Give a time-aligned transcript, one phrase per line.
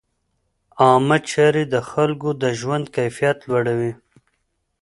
[0.81, 3.93] عامه چارې د خلکو د ژوند کیفیت لوړوي.